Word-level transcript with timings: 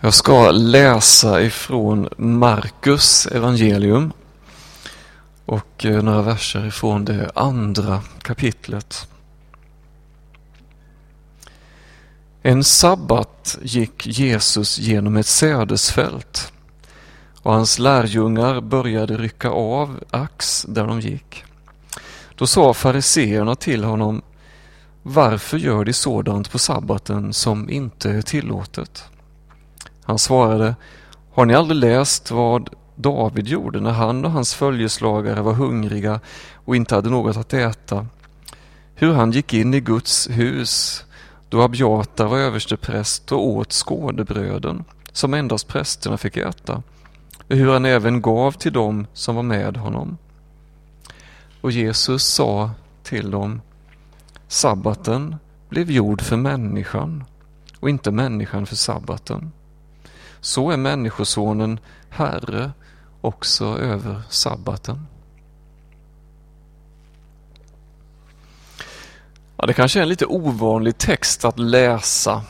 Jag 0.00 0.14
ska 0.14 0.50
läsa 0.50 1.42
ifrån 1.42 2.08
Markus 2.16 3.26
evangelium 3.26 4.12
och 5.44 5.84
eh, 5.84 6.02
några 6.02 6.22
verser 6.22 6.66
ifrån 6.66 7.04
det 7.04 7.30
andra 7.34 8.02
kapitlet. 8.22 9.08
En 12.42 12.64
sabbat 12.64 13.58
gick 13.62 14.06
Jesus 14.06 14.78
genom 14.78 15.16
ett 15.16 15.26
sädesfält 15.26 16.52
och 17.42 17.52
hans 17.52 17.78
lärjungar 17.78 18.60
började 18.60 19.16
rycka 19.16 19.50
av 19.50 20.04
ax 20.10 20.66
där 20.68 20.86
de 20.86 21.00
gick. 21.00 21.44
Då 22.34 22.46
sa 22.46 22.74
fariseerna 22.74 23.54
till 23.54 23.84
honom 23.84 24.22
Varför 25.02 25.58
gör 25.58 25.84
de 25.84 25.92
sådant 25.92 26.52
på 26.52 26.58
sabbaten 26.58 27.32
som 27.32 27.70
inte 27.70 28.10
är 28.10 28.22
tillåtet? 28.22 29.04
Han 30.08 30.18
svarade, 30.18 30.76
har 31.32 31.46
ni 31.46 31.54
aldrig 31.54 31.80
läst 31.80 32.30
vad 32.30 32.70
David 32.94 33.46
gjorde 33.48 33.80
när 33.80 33.90
han 33.90 34.24
och 34.24 34.30
hans 34.30 34.54
följeslagare 34.54 35.42
var 35.42 35.52
hungriga 35.52 36.20
och 36.64 36.76
inte 36.76 36.94
hade 36.94 37.10
något 37.10 37.36
att 37.36 37.52
äta? 37.52 38.06
Hur 38.94 39.12
han 39.12 39.32
gick 39.32 39.54
in 39.54 39.74
i 39.74 39.80
Guds 39.80 40.28
hus 40.30 41.04
då 41.48 41.62
Abiata 41.62 42.26
var 42.26 42.38
överstepräst 42.38 43.32
och 43.32 43.46
åt 43.46 43.72
skådebröden 43.72 44.84
som 45.12 45.34
endast 45.34 45.68
prästerna 45.68 46.18
fick 46.18 46.36
äta 46.36 46.82
och 47.48 47.56
hur 47.56 47.72
han 47.72 47.84
även 47.84 48.22
gav 48.22 48.52
till 48.52 48.72
dem 48.72 49.06
som 49.12 49.34
var 49.36 49.42
med 49.42 49.76
honom. 49.76 50.18
Och 51.60 51.70
Jesus 51.70 52.24
sa 52.24 52.70
till 53.02 53.30
dem, 53.30 53.60
sabbaten 54.46 55.36
blev 55.68 55.90
gjord 55.90 56.22
för 56.22 56.36
människan 56.36 57.24
och 57.80 57.90
inte 57.90 58.10
människan 58.10 58.66
för 58.66 58.76
sabbaten. 58.76 59.52
Så 60.40 60.70
är 60.70 60.76
Människosonen 60.76 61.80
Herre 62.10 62.72
också 63.20 63.78
över 63.78 64.22
sabbaten. 64.30 65.06
Ja, 69.56 69.66
det 69.66 69.74
kanske 69.74 69.98
är 69.98 70.02
en 70.02 70.08
lite 70.08 70.26
ovanlig 70.26 70.98
text 70.98 71.44
att 71.44 71.58
läsa 71.58 72.42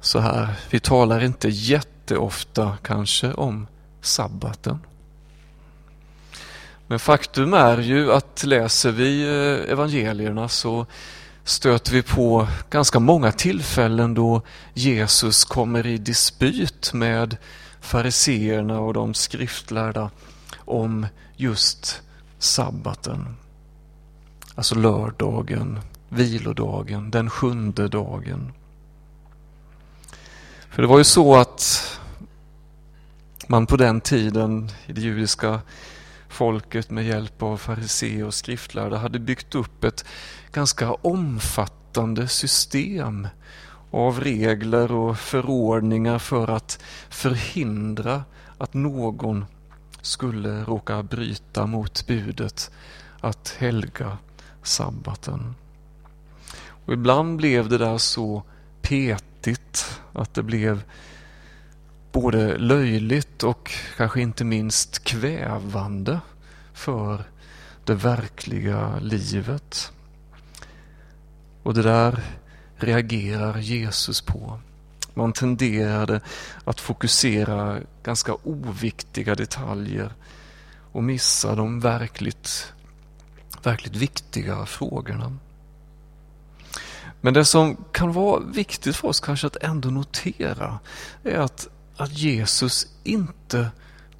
så 0.00 0.18
här. 0.18 0.48
Vi 0.70 0.80
talar 0.80 1.24
inte 1.24 1.48
jätteofta 1.48 2.76
kanske 2.82 3.32
om 3.32 3.66
sabbaten. 4.00 4.78
Men 6.86 6.98
faktum 6.98 7.54
är 7.54 7.78
ju 7.78 8.12
att 8.12 8.44
läser 8.44 8.90
vi 8.90 9.22
eh, 9.22 9.72
evangelierna 9.72 10.48
så 10.48 10.86
stöter 11.44 11.92
vi 11.92 12.02
på 12.02 12.48
ganska 12.70 12.98
många 12.98 13.32
tillfällen 13.32 14.14
då 14.14 14.42
Jesus 14.74 15.44
kommer 15.44 15.86
i 15.86 15.98
dispyt 15.98 16.92
med 16.92 17.36
fariseerna 17.80 18.80
och 18.80 18.94
de 18.94 19.14
skriftlärda 19.14 20.10
om 20.56 21.06
just 21.36 22.02
sabbaten. 22.38 23.36
Alltså 24.54 24.74
lördagen, 24.74 25.80
vilodagen, 26.08 27.10
den 27.10 27.30
sjunde 27.30 27.88
dagen. 27.88 28.52
För 30.70 30.82
det 30.82 30.88
var 30.88 30.98
ju 30.98 31.04
så 31.04 31.36
att 31.36 31.94
man 33.48 33.66
på 33.66 33.76
den 33.76 34.00
tiden 34.00 34.70
i 34.86 34.92
det 34.92 35.00
judiska 35.00 35.60
folket 36.34 36.90
med 36.90 37.04
hjälp 37.04 37.42
av 37.42 37.56
fariseer 37.56 38.24
och 38.24 38.34
skriftlärda 38.34 38.96
hade 38.96 39.18
byggt 39.18 39.54
upp 39.54 39.84
ett 39.84 40.04
ganska 40.52 40.92
omfattande 40.92 42.28
system 42.28 43.28
av 43.90 44.20
regler 44.20 44.92
och 44.92 45.18
förordningar 45.18 46.18
för 46.18 46.50
att 46.50 46.82
förhindra 47.08 48.24
att 48.58 48.74
någon 48.74 49.44
skulle 50.00 50.64
råka 50.64 51.02
bryta 51.02 51.66
mot 51.66 52.06
budet 52.06 52.70
att 53.20 53.56
helga 53.58 54.18
sabbaten. 54.62 55.54
Och 56.86 56.92
ibland 56.92 57.36
blev 57.36 57.68
det 57.68 57.78
där 57.78 57.98
så 57.98 58.42
petigt 58.82 60.00
att 60.12 60.34
det 60.34 60.42
blev 60.42 60.82
både 62.14 62.58
löjligt 62.58 63.42
och 63.42 63.72
kanske 63.96 64.20
inte 64.20 64.44
minst 64.44 65.04
kvävande 65.04 66.20
för 66.72 67.24
det 67.84 67.94
verkliga 67.94 68.98
livet. 69.00 69.92
Och 71.62 71.74
det 71.74 71.82
där 71.82 72.20
reagerar 72.76 73.58
Jesus 73.58 74.20
på. 74.20 74.58
Man 75.14 75.32
tenderade 75.32 76.20
att 76.64 76.80
fokusera 76.80 77.80
ganska 78.02 78.34
oviktiga 78.34 79.34
detaljer 79.34 80.14
och 80.92 81.04
missa 81.04 81.54
de 81.54 81.80
verkligt, 81.80 82.72
verkligt 83.62 83.96
viktiga 83.96 84.66
frågorna. 84.66 85.38
Men 87.20 87.34
det 87.34 87.44
som 87.44 87.76
kan 87.92 88.12
vara 88.12 88.40
viktigt 88.40 88.96
för 88.96 89.08
oss 89.08 89.20
kanske 89.20 89.46
att 89.46 89.56
ändå 89.56 89.90
notera 89.90 90.78
är 91.22 91.38
att, 91.38 91.68
att 91.96 92.18
Jesus 92.18 92.86
inte 93.04 93.70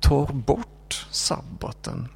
tar 0.00 0.32
bort 0.32 1.06
sabbaten 1.10 2.08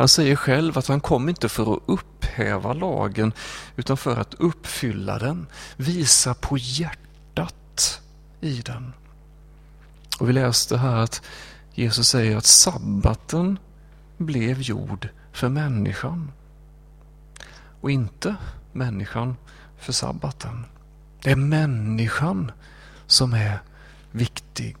han 0.00 0.08
säger 0.08 0.36
själv 0.36 0.78
att 0.78 0.86
han 0.86 1.00
kom 1.00 1.28
inte 1.28 1.48
för 1.48 1.74
att 1.74 1.82
upphäva 1.86 2.72
lagen 2.72 3.32
utan 3.76 3.96
för 3.96 4.16
att 4.16 4.34
uppfylla 4.34 5.18
den, 5.18 5.46
visa 5.76 6.34
på 6.34 6.58
hjärtat 6.58 8.00
i 8.40 8.60
den. 8.60 8.92
Och 10.18 10.28
vi 10.28 10.32
läste 10.32 10.78
här 10.78 10.96
att 10.96 11.22
Jesus 11.74 12.08
säger 12.08 12.36
att 12.36 12.44
sabbaten 12.44 13.58
blev 14.16 14.60
gjord 14.60 15.08
för 15.32 15.48
människan 15.48 16.32
och 17.80 17.90
inte 17.90 18.36
människan 18.72 19.36
för 19.78 19.92
sabbaten. 19.92 20.64
Det 21.22 21.30
är 21.30 21.36
människan 21.36 22.52
som 23.06 23.32
är 23.32 23.62
viktig. 24.12 24.76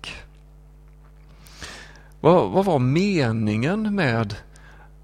Vad, 2.20 2.50
vad 2.50 2.64
var 2.64 2.78
meningen 2.78 3.94
med 3.94 4.34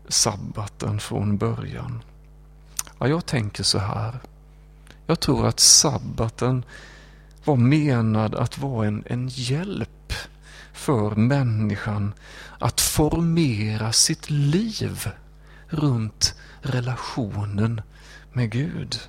sabbaten 0.09 1.01
från 1.01 1.37
början? 1.37 2.03
Ja, 2.99 3.09
jag 3.09 3.27
tänker 3.27 3.63
så 3.63 3.79
här. 3.79 4.21
Jag 5.07 5.21
tror 5.21 5.47
att 5.47 5.61
sabbaten 5.61 6.65
var 7.45 7.57
menad 7.57 8.35
att 8.35 8.59
vara 8.59 8.87
en, 8.87 9.05
en 9.07 9.29
hjälp 9.29 10.13
för 10.73 11.11
människan 11.11 12.15
att 12.59 12.81
formera 12.81 13.93
sitt 13.93 14.31
liv 14.31 15.09
runt 15.69 16.35
relationen 16.61 17.81
med 18.33 18.51
Gud. 18.51 19.01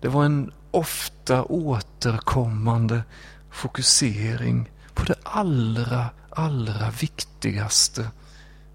Det 0.00 0.08
var 0.08 0.24
en 0.24 0.52
ofta 0.70 1.44
återkommande 1.44 3.02
fokusering 3.50 4.70
på 4.94 5.04
det 5.04 5.14
allra, 5.22 6.10
allra 6.30 6.90
viktigaste 6.90 8.10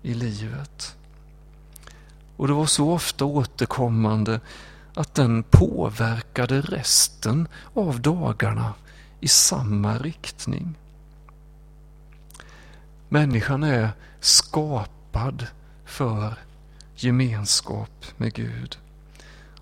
i 0.02 0.14
livet. 0.14 0.96
Och 2.38 2.48
det 2.48 2.54
var 2.54 2.66
så 2.66 2.92
ofta 2.92 3.26
återkommande 3.26 4.40
att 4.94 5.14
den 5.16 5.44
påverkade 5.44 6.62
resten 6.62 7.48
av 7.74 8.02
dagarna 8.02 8.74
i 9.20 9.28
samma 9.28 9.98
riktning. 9.98 10.76
Människan 13.10 13.64
är 13.64 13.90
skapad 14.20 15.48
för 15.86 16.34
gemenskap 16.96 18.06
med 18.18 18.34
Gud. 18.34 18.78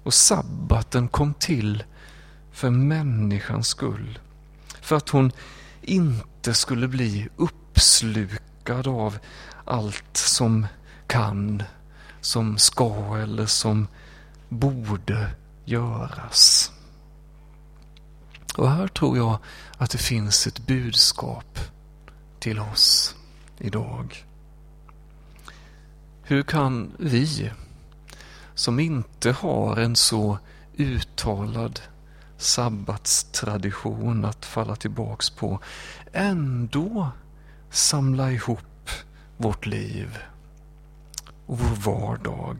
Och 0.04 0.14
sabbaten 0.14 1.08
kom 1.08 1.34
till 1.34 1.84
för 2.54 2.70
människans 2.70 3.68
skull. 3.68 4.20
För 4.82 4.96
att 4.96 5.10
hon 5.10 5.32
inte 5.82 6.54
skulle 6.54 6.88
bli 6.88 7.30
uppslukad 7.36 8.88
av 8.88 9.18
allt 9.66 10.18
som 10.18 10.68
kan, 11.08 11.64
som 12.22 12.58
ska 12.58 13.18
eller 13.18 13.46
som 13.46 13.88
borde 14.50 15.30
göras. 15.66 16.72
Och 18.58 18.70
här 18.70 18.88
tror 18.88 19.18
jag 19.18 19.38
att 19.78 19.92
det 19.92 19.98
finns 19.98 20.48
ett 20.48 20.68
budskap 20.68 21.60
till 22.40 22.60
oss 22.60 23.16
idag. 23.58 24.26
Hur 26.24 26.44
kan 26.44 26.92
vi, 27.00 27.52
som 28.56 28.80
inte 28.80 29.32
har 29.32 29.78
en 29.78 29.96
så 29.96 30.38
uttalad 30.78 31.80
sabbatstradition 32.44 34.26
att 34.26 34.46
falla 34.46 34.76
tillbaks 34.76 35.30
på, 35.30 35.60
ändå 36.12 37.12
samla 37.70 38.32
ihop 38.32 38.90
vårt 39.38 39.66
liv 39.66 40.18
och 41.46 41.60
vår 41.60 41.76
vardag 41.76 42.58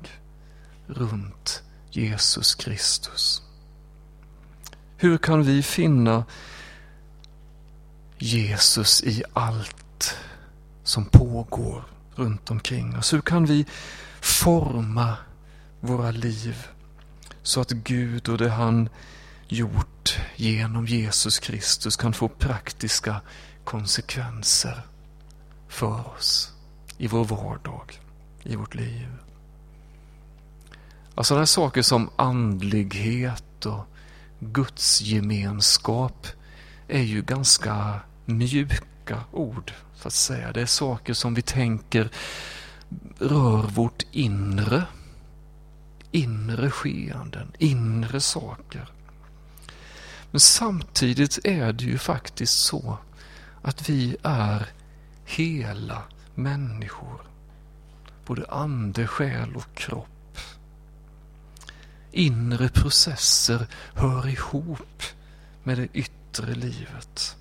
runt 0.88 1.64
Jesus 1.90 2.56
Kristus. 2.56 3.42
Hur 4.98 5.18
kan 5.18 5.44
vi 5.44 5.64
finna 5.64 6.26
Jesus 8.18 9.04
i 9.04 9.24
allt 9.34 10.18
som 10.84 11.06
pågår 11.06 11.84
runt 12.16 12.52
omkring 12.52 12.98
oss? 12.98 13.14
Hur 13.14 13.22
kan 13.22 13.46
vi 13.46 13.66
forma 14.22 15.18
våra 15.80 16.12
liv 16.12 16.68
så 17.44 17.62
att 17.62 17.72
Gud 17.72 18.30
och 18.30 18.38
det 18.38 18.50
han 18.50 18.90
gjort 19.54 20.18
genom 20.36 20.86
Jesus 20.86 21.40
Kristus 21.40 21.96
kan 21.96 22.14
få 22.14 22.28
praktiska 22.28 23.22
konsekvenser 23.64 24.82
för 25.68 26.16
oss 26.16 26.54
i 26.98 27.08
vår 27.08 27.26
vardag, 27.26 28.00
i 28.44 28.56
vårt 28.56 28.76
liv. 28.76 29.08
Alltså 31.16 31.30
sådana 31.30 31.46
saker 31.46 31.82
som 31.82 32.10
andlighet 32.16 33.66
och 33.66 33.86
gudsgemenskap 34.40 36.28
är 36.88 37.02
ju 37.02 37.22
ganska 37.22 38.00
mjuka 38.26 39.24
ord, 39.32 39.72
så 39.96 40.08
att 40.08 40.14
säga. 40.14 40.52
Det 40.52 40.62
är 40.62 40.66
saker 40.66 41.14
som 41.14 41.34
vi 41.34 41.42
tänker 41.42 42.10
rör 43.20 43.68
vårt 43.68 44.04
inre. 44.12 44.84
Inre 46.12 46.72
skeenden, 46.72 47.52
inre 47.60 48.20
saker. 48.20 48.90
Men 50.34 50.40
samtidigt 50.40 51.40
är 51.44 51.74
det 51.74 51.84
ju 51.84 51.98
faktiskt 51.98 52.54
så 52.54 52.98
att 53.62 53.90
vi 53.90 54.16
är 54.24 54.70
hela 55.26 56.04
människor. 56.36 57.22
Både 58.26 58.46
ande, 58.50 59.08
själ 59.08 59.56
och 59.56 59.76
kropp. 59.76 60.38
Inre 62.12 62.70
processer 62.70 63.68
hör 63.94 64.28
ihop 64.28 65.04
med 65.64 65.78
det 65.78 65.88
yttre 65.94 66.56
livet. 66.56 67.36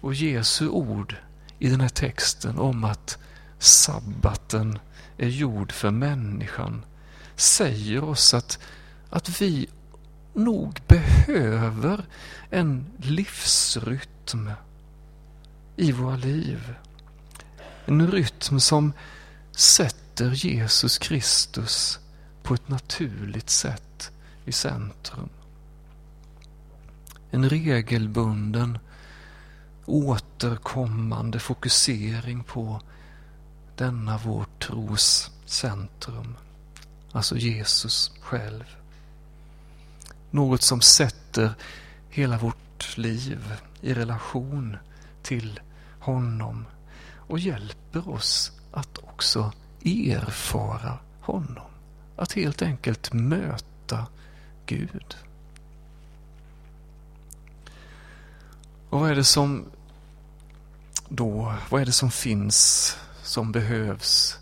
Och 0.00 0.14
Jesu 0.14 0.68
ord 0.68 1.16
i 1.58 1.68
den 1.68 1.80
här 1.80 1.88
texten 1.88 2.58
om 2.58 2.84
att 2.84 3.18
sabbaten 3.58 4.78
är 5.16 5.28
gjord 5.28 5.72
för 5.72 5.90
människan 5.90 6.84
säger 7.36 8.04
oss 8.04 8.34
att, 8.34 8.58
att 9.10 9.40
vi 9.40 9.68
nog 10.44 10.80
behöver 10.86 12.04
en 12.50 12.86
livsrytm 12.98 14.50
i 15.76 15.92
våra 15.92 16.16
liv. 16.16 16.74
En 17.84 18.10
rytm 18.10 18.60
som 18.60 18.92
sätter 19.50 20.30
Jesus 20.30 20.98
Kristus 20.98 21.98
på 22.42 22.54
ett 22.54 22.68
naturligt 22.68 23.50
sätt 23.50 24.10
i 24.44 24.52
centrum. 24.52 25.28
En 27.30 27.48
regelbunden 27.48 28.78
återkommande 29.86 31.38
fokusering 31.38 32.44
på 32.44 32.80
denna 33.76 34.18
vår 34.18 34.46
tros 34.58 35.30
centrum, 35.46 36.36
alltså 37.12 37.36
Jesus 37.36 38.12
själv. 38.20 38.79
Något 40.30 40.62
som 40.62 40.80
sätter 40.80 41.54
hela 42.08 42.38
vårt 42.38 42.96
liv 42.96 43.54
i 43.80 43.94
relation 43.94 44.76
till 45.22 45.60
honom 46.00 46.66
och 47.16 47.38
hjälper 47.38 48.08
oss 48.08 48.52
att 48.72 48.98
också 48.98 49.52
erfara 49.84 50.98
honom. 51.20 51.70
Att 52.16 52.32
helt 52.32 52.62
enkelt 52.62 53.12
möta 53.12 54.06
Gud. 54.66 55.16
Och 58.90 59.00
vad 59.00 59.10
är 59.10 59.14
det 59.14 59.24
som 59.24 59.64
då, 61.08 61.54
vad 61.70 61.80
är 61.80 61.86
det 61.86 61.92
som 61.92 62.10
finns, 62.10 62.96
som 63.22 63.52
behövs, 63.52 64.38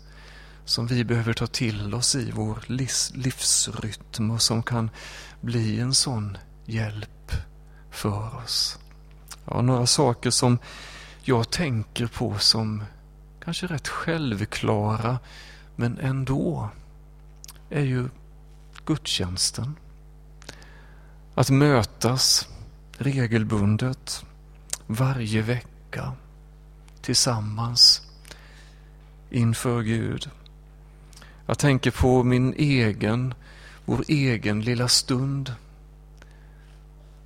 som 0.69 0.87
vi 0.87 1.03
behöver 1.03 1.33
ta 1.33 1.47
till 1.47 1.93
oss 1.93 2.15
i 2.15 2.31
vår 2.31 2.63
livsrytm 3.13 4.31
och 4.31 4.41
som 4.41 4.63
kan 4.63 4.89
bli 5.41 5.79
en 5.79 5.93
sån 5.93 6.37
hjälp 6.65 7.31
för 7.91 8.35
oss? 8.43 8.79
Ja, 9.45 9.61
några 9.61 9.85
saker 9.85 10.29
som 10.29 10.59
jag 11.21 11.49
tänker 11.49 12.07
på 12.07 12.37
som 12.37 12.83
kanske 13.43 13.67
rätt 13.67 13.87
självklara 13.87 15.19
men 15.75 15.97
ändå 15.97 16.69
är 17.69 17.83
ju 17.83 18.09
gudstjänsten. 18.85 19.75
Att 21.35 21.49
mötas 21.49 22.47
regelbundet 22.97 24.25
varje 24.87 25.41
vecka 25.41 26.13
tillsammans 27.01 28.01
inför 29.29 29.81
Gud. 29.81 30.29
Jag 31.49 31.57
tänker 31.57 31.91
på 31.91 32.23
min 32.23 32.53
egen, 32.57 33.33
vår 33.85 34.03
egen 34.07 34.61
lilla 34.61 34.87
stund 34.87 35.53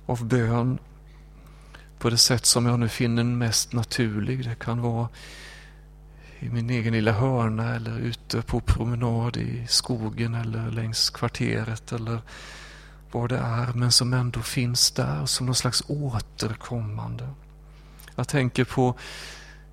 av 0.06 0.24
bön 0.24 0.78
på 1.98 2.10
det 2.10 2.18
sätt 2.18 2.46
som 2.46 2.66
jag 2.66 2.80
nu 2.80 2.88
finner 2.88 3.24
mest 3.24 3.72
naturlig. 3.72 4.44
Det 4.44 4.54
kan 4.54 4.80
vara 4.80 5.08
i 6.38 6.48
min 6.48 6.70
egen 6.70 6.92
lilla 6.92 7.12
hörna 7.12 7.74
eller 7.74 7.98
ute 7.98 8.42
på 8.42 8.60
promenad 8.60 9.36
i 9.36 9.66
skogen 9.68 10.34
eller 10.34 10.70
längs 10.70 11.10
kvarteret 11.10 11.92
eller 11.92 12.18
vad 13.12 13.28
det 13.28 13.38
är 13.38 13.72
men 13.72 13.92
som 13.92 14.12
ändå 14.12 14.40
finns 14.40 14.90
där 14.90 15.26
som 15.26 15.46
någon 15.46 15.54
slags 15.54 15.82
återkommande. 15.86 17.28
Jag 18.14 18.28
tänker 18.28 18.64
på 18.64 18.94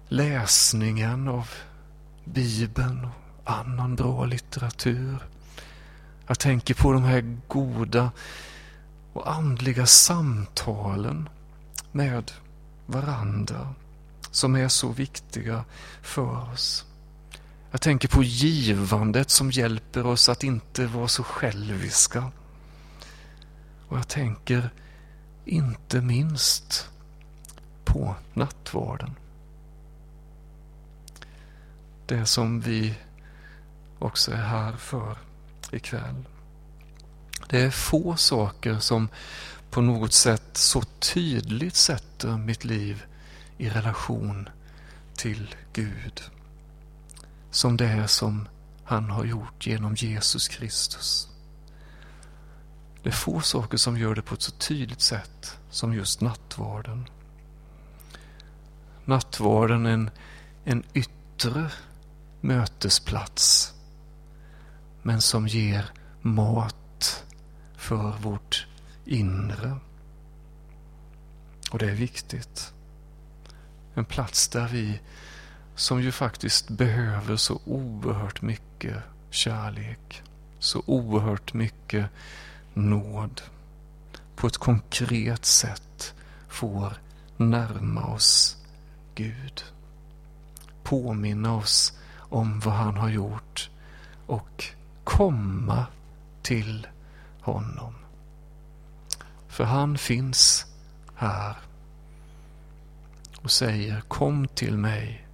läsningen 0.07 1.27
av 1.27 1.49
Bibeln 2.25 3.05
och 3.05 3.21
annan 3.51 3.95
bra 3.95 4.25
litteratur. 4.25 5.27
Jag 6.27 6.39
tänker 6.39 6.73
på 6.73 6.91
de 6.91 7.03
här 7.03 7.37
goda 7.47 8.11
och 9.13 9.31
andliga 9.31 9.85
samtalen 9.85 11.29
med 11.91 12.31
varandra 12.85 13.73
som 14.31 14.55
är 14.55 14.67
så 14.67 14.89
viktiga 14.89 15.65
för 16.01 16.51
oss. 16.51 16.85
Jag 17.71 17.81
tänker 17.81 18.07
på 18.07 18.23
givandet 18.23 19.29
som 19.29 19.51
hjälper 19.51 20.05
oss 20.05 20.29
att 20.29 20.43
inte 20.43 20.87
vara 20.87 21.07
så 21.07 21.23
själviska. 21.23 22.31
Och 23.87 23.97
jag 23.97 24.07
tänker 24.07 24.69
inte 25.45 26.01
minst 26.01 26.89
på 27.85 28.15
nattvarden. 28.33 29.15
Det 32.05 32.25
som 32.25 32.61
vi 32.61 32.95
också 34.01 34.31
är 34.31 34.43
här 34.43 34.71
för 34.71 35.17
ikväll. 35.71 36.25
Det 37.49 37.61
är 37.61 37.71
få 37.71 38.15
saker 38.15 38.79
som 38.79 39.09
på 39.69 39.81
något 39.81 40.13
sätt 40.13 40.57
så 40.57 40.81
tydligt 40.81 41.75
sätter 41.75 42.37
mitt 42.37 42.63
liv 42.63 43.03
i 43.57 43.69
relation 43.69 44.49
till 45.15 45.55
Gud 45.73 46.21
som 47.51 47.77
det 47.77 47.85
är 47.85 48.07
som 48.07 48.47
han 48.83 49.09
har 49.09 49.25
gjort 49.25 49.67
genom 49.67 49.95
Jesus 49.95 50.47
Kristus. 50.47 51.27
Det 53.03 53.09
är 53.09 53.13
få 53.13 53.41
saker 53.41 53.77
som 53.77 53.97
gör 53.97 54.15
det 54.15 54.21
på 54.21 54.33
ett 54.33 54.41
så 54.41 54.51
tydligt 54.51 55.01
sätt 55.01 55.57
som 55.69 55.93
just 55.93 56.21
nattvarden. 56.21 57.09
Nattvarden 59.05 59.85
är 59.85 59.93
en, 59.93 60.09
en 60.63 60.83
yttre 60.93 61.71
mötesplats 62.41 63.70
men 65.01 65.21
som 65.21 65.47
ger 65.47 65.91
mat 66.21 67.25
för 67.75 68.17
vårt 68.17 68.67
inre. 69.05 69.77
Och 71.71 71.79
det 71.79 71.89
är 71.89 71.95
viktigt. 71.95 72.73
En 73.93 74.05
plats 74.05 74.47
där 74.47 74.67
vi, 74.67 74.99
som 75.75 76.01
ju 76.01 76.11
faktiskt 76.11 76.69
behöver 76.69 77.35
så 77.35 77.61
oerhört 77.65 78.41
mycket 78.41 78.97
kärlek, 79.29 80.23
så 80.59 80.83
oerhört 80.85 81.53
mycket 81.53 82.09
nåd, 82.73 83.41
på 84.35 84.47
ett 84.47 84.57
konkret 84.57 85.45
sätt 85.45 86.13
får 86.47 86.93
närma 87.37 88.05
oss 88.05 88.57
Gud. 89.15 89.63
Påminna 90.83 91.55
oss 91.55 91.97
om 92.17 92.59
vad 92.59 92.73
han 92.73 92.97
har 92.97 93.09
gjort 93.09 93.69
och 94.25 94.65
komma 95.03 95.85
till 96.41 96.87
honom. 97.41 97.93
För 99.47 99.63
han 99.63 99.97
finns 99.97 100.65
här 101.15 101.55
och 103.41 103.51
säger 103.51 104.01
Kom 104.01 104.47
till 104.47 104.77
mig, 104.77 105.27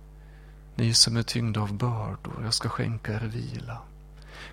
ni 0.76 0.94
som 0.94 1.18
är 1.18 1.24
tyngda 1.24 1.62
av 1.62 1.74
bördor, 1.74 2.44
jag 2.44 2.54
ska 2.54 2.70
skänka 2.70 3.14
er 3.14 3.28
vila. 3.28 3.78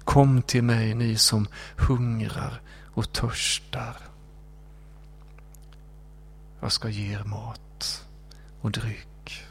Kom 0.05 0.43
till 0.43 0.63
mig, 0.63 0.95
ni 0.95 1.17
som 1.17 1.49
hungrar 1.77 2.61
och 2.95 3.13
törstar. 3.13 3.97
jag 6.61 6.73
ska 6.73 6.89
ge 6.89 7.13
er 7.13 7.25
mat 7.25 8.05
och 8.61 8.71
dryck. 8.71 9.45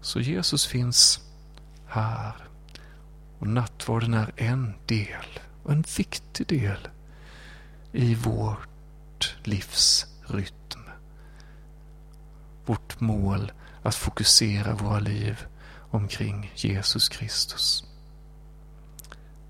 Så 0.00 0.20
Jesus 0.20 0.66
finns 0.66 1.20
här 1.86 2.34
och 3.42 3.48
nattvarden 3.48 4.14
är 4.14 4.32
en 4.36 4.74
del, 4.86 5.40
och 5.62 5.72
en 5.72 5.84
viktig 5.96 6.46
del, 6.46 6.88
i 7.92 8.14
vårt 8.14 9.36
livs 9.44 10.06
rytm. 10.26 10.80
Vårt 12.66 13.00
mål 13.00 13.52
att 13.82 13.94
fokusera 13.94 14.74
våra 14.74 14.98
liv 14.98 15.46
omkring 15.90 16.52
Jesus 16.54 17.08
Kristus. 17.08 17.84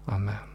Amen. 0.07 0.52